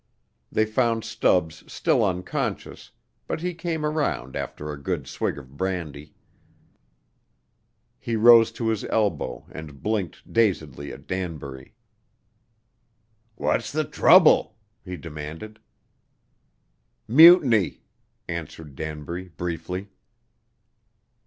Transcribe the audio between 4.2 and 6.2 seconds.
after a good swig of brandy.